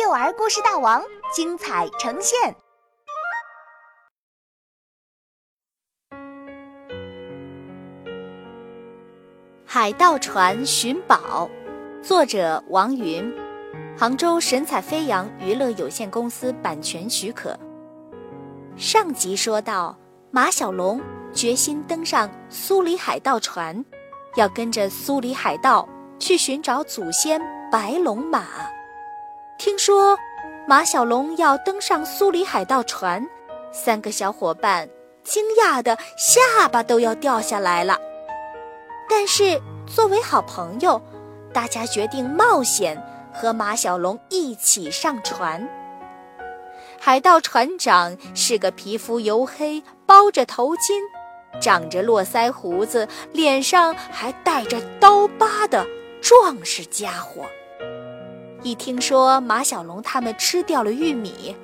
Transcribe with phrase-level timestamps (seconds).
[0.00, 1.02] 幼儿故事大王
[1.34, 2.54] 精彩呈现。
[9.66, 11.50] 海盗船寻宝，
[12.00, 13.34] 作者王云，
[13.98, 17.58] 杭州神采飞扬娱乐有限公司版权许可。
[18.76, 19.98] 上集说到，
[20.30, 23.84] 马小龙决心登上苏黎海盗船，
[24.36, 25.88] 要跟着苏黎海盗
[26.20, 28.46] 去寻找祖先白龙马。
[29.58, 30.16] 听说
[30.68, 33.28] 马小龙要登上苏黎海盗船，
[33.72, 34.88] 三个小伙伴
[35.24, 37.98] 惊讶的下巴都要掉下来了。
[39.10, 41.02] 但是作为好朋友，
[41.52, 43.02] 大家决定冒险
[43.34, 45.68] 和马小龙一起上船。
[47.00, 51.02] 海盗船长是个皮肤黝黑、包着头巾、
[51.60, 55.84] 长着络腮胡子、脸上还带着刀疤的
[56.22, 57.44] 壮实家伙。
[58.68, 61.56] 一听说马小龙他们吃掉了玉米，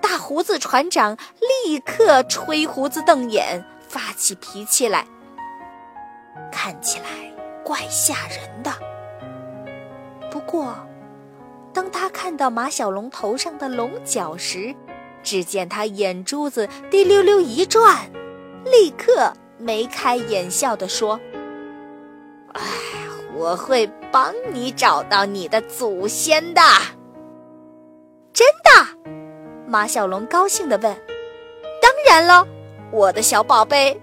[0.00, 1.14] 大胡子船长
[1.66, 5.06] 立刻吹胡子瞪眼，发起脾气来。
[6.50, 7.04] 看起来
[7.62, 8.72] 怪吓人的。
[10.30, 10.74] 不过，
[11.74, 14.74] 当他看到马小龙头上的龙角时，
[15.22, 18.10] 只见他眼珠子滴溜溜一转，
[18.64, 21.20] 立刻眉开眼笑地说
[22.54, 22.62] ：“哎，
[23.40, 26.60] 我会帮你找到你的祖先的。”
[28.34, 29.10] 真的？
[29.66, 30.94] 马小龙高兴地问
[31.80, 32.46] ：“当然了，
[32.90, 33.98] 我的小宝贝。”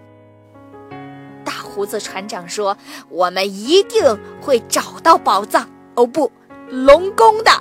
[1.46, 2.76] 大胡子船长说
[3.10, 4.04] ：“我们一定
[4.42, 6.32] 会找到宝藏哦，不，
[6.68, 7.52] 龙宫的。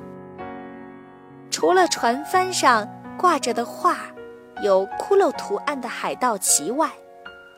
[1.50, 2.88] 除了船帆上
[3.19, 3.97] 挂着的画，
[4.62, 6.91] 有骷髅图案的海盗旗外，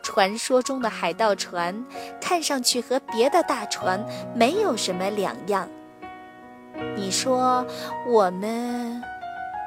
[0.09, 1.84] 传说中的海盗船
[2.19, 4.03] 看上去和别的大船
[4.34, 5.69] 没有什么两样。
[6.97, 7.62] 你说，
[8.06, 9.03] 我们，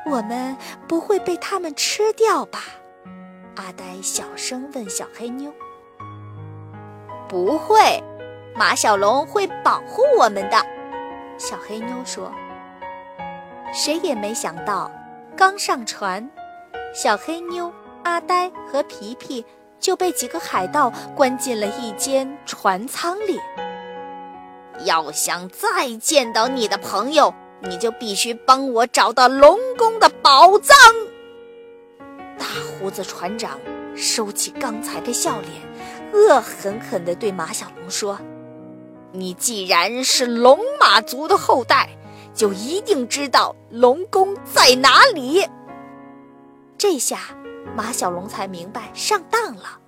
[0.10, 2.60] 我们不会被他们吃掉吧？”
[3.56, 5.54] 阿呆小声问小黑妞。
[7.30, 8.04] 不会，
[8.56, 10.58] 马小龙会保护我们的。
[11.38, 12.32] 小黑妞说
[13.72, 14.92] ：“谁也没想到，
[15.38, 16.28] 刚上船，
[16.96, 17.72] 小黑妞、
[18.04, 19.46] 阿呆和皮皮
[19.82, 23.38] 就被几个海盗关进了一间船舱里。
[24.86, 30.78] 要想再见到你的朋友，你就必须帮我找到龙宫的宝藏。”
[32.40, 32.46] 大
[32.80, 33.60] 胡子船长
[33.96, 35.52] 收起刚才的笑脸。
[36.14, 38.20] 恶狠狠地对马小龙说
[39.14, 41.90] ：“你既然是龙马族的后代，
[42.34, 45.48] 就一定知道龙宫在哪里。”
[46.78, 47.20] 这下
[47.76, 49.80] 马小龙才明白上当了。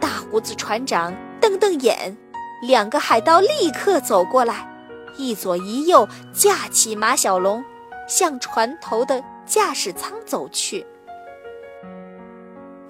[0.00, 2.16] 大胡子船长瞪瞪眼，
[2.62, 4.68] 两个海盗立刻走过来，
[5.16, 7.64] 一左一右架起马小龙，
[8.08, 10.86] 向船头的驾驶舱走去。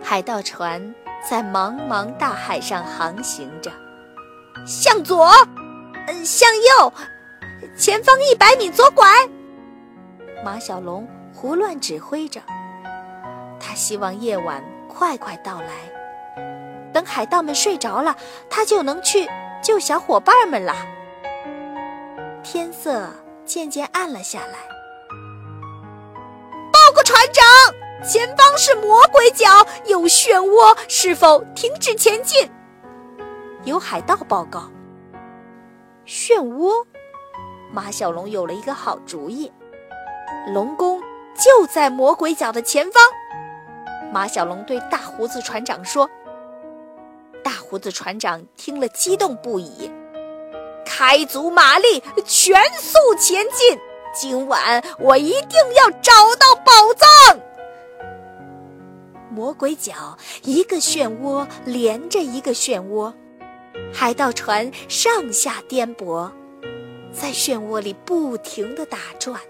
[0.03, 0.95] 海盗船。
[1.29, 3.71] 在茫茫大海上航行着，
[4.67, 5.31] 向左，
[6.07, 6.91] 嗯，向右，
[7.77, 9.07] 前方一百米左拐。
[10.43, 12.41] 马小龙胡乱指挥着，
[13.81, 15.69] 希望夜晚快快到来，
[16.93, 18.15] 等海盗们睡着了，
[18.51, 19.27] 他就能去
[19.63, 20.77] 救小伙伴们了。
[22.43, 23.09] 天色
[23.47, 24.59] 渐渐暗了下来，
[26.71, 27.43] 报告船长。
[28.07, 29.47] 前方是魔鬼角，
[29.87, 32.51] 有漩涡，是否停止前进？
[33.65, 34.71] 有海盗报告。
[36.07, 36.85] 漩涡，
[37.73, 39.51] 马小龙有了一个好主意。
[40.53, 41.01] 龙宫
[41.35, 43.03] 就在魔鬼角的前方。
[44.13, 46.09] 马小龙对大胡子船长说。
[47.43, 49.91] 大胡子船长听了激动不已，
[50.85, 53.79] 开足马力，全速前进。
[54.13, 57.41] 今晚我一定要找到宝藏。
[59.31, 63.13] 魔鬼角，一个漩涡连着一个漩涡，
[63.93, 66.29] 海盗船上下颠簸，
[67.13, 69.41] 在漩涡里不停地打转。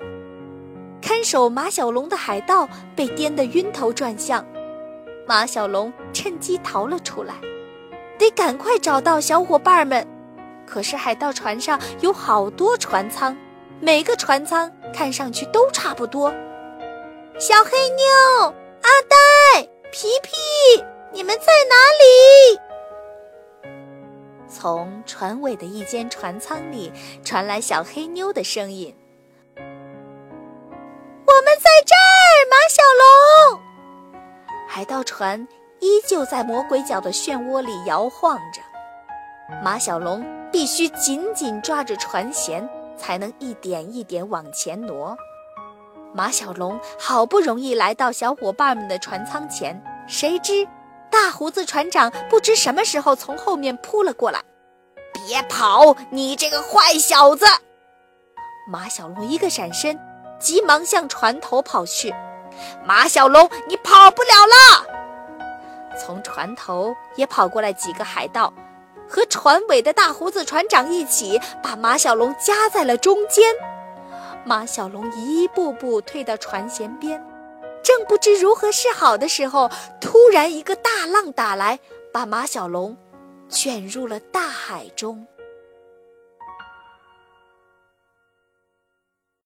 [1.00, 4.44] 看守马小龙的海盗被颠得晕头转向，
[5.26, 7.34] 马小龙趁机逃了出来，
[8.18, 10.06] 得赶快找到小伙伴们。
[10.66, 13.36] 可是海盗船上有好多船舱，
[13.80, 16.32] 每个船舱看上去都差不多。
[17.38, 18.54] 小黑妞。
[18.82, 19.62] 阿呆、
[19.92, 20.30] 皮皮，
[21.12, 22.58] 你们在哪里？
[24.48, 26.90] 从船尾的一间船舱里
[27.22, 28.96] 传来小黑妞的声音
[29.54, 29.60] ：“我
[31.42, 33.60] 们在这儿，马小龙。”
[34.72, 35.48] 海盗船
[35.80, 38.62] 依旧在魔鬼角的漩涡里摇晃着，
[39.64, 45.16] 马小龙必须紧紧抓着船舷，才能一点一点往前挪。
[46.14, 50.64] 马小龙好不容易来到小伙伴们的船舱前，谁知
[51.10, 54.40] 大胡子船长不知什么时候从后面扑了过来。
[55.12, 57.44] “别跑，你这个坏小子！”
[58.70, 59.98] 马小龙一个闪身，
[60.38, 62.14] 急忙向船头跑去。
[62.84, 64.86] 马小龙，你跑不了了！
[65.98, 68.52] 从船头也跑过来几个海盗，
[69.08, 73.44] 和船尾的大胡子船长一起把马小龙夹在了中间。
[74.44, 77.22] 马小龙一步步退到船舷边，
[77.82, 79.70] 正不知如何是好的时候，
[80.00, 81.78] 突然一个大浪打来，
[82.12, 82.96] 把马小龙
[83.48, 85.26] 卷入了大海中。